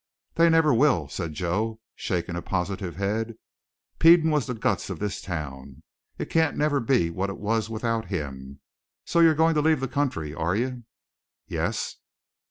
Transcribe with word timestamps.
"They 0.33 0.49
never 0.49 0.73
will," 0.73 1.07
said 1.09 1.33
Joe, 1.35 1.79
shaking 1.93 2.35
a 2.35 2.41
positive 2.41 2.95
head. 2.95 3.35
"Peden 3.99 4.31
was 4.31 4.47
the 4.47 4.55
guts 4.55 4.89
of 4.89 4.97
this 4.97 5.21
town; 5.21 5.83
it 6.17 6.27
can't 6.27 6.57
never 6.57 6.79
be 6.79 7.11
what 7.11 7.29
it 7.29 7.37
was 7.37 7.69
without 7.69 8.05
him. 8.07 8.61
So 9.05 9.19
you're 9.19 9.35
goin' 9.35 9.53
to 9.53 9.61
leave 9.61 9.79
the 9.79 9.87
country, 9.87 10.35
air 10.35 10.55
you?" 10.55 10.85
"Yes." 11.45 11.97